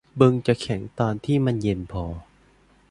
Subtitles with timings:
[0.19, 2.03] บึงจะแข็งตอนที่มันเย็นพอ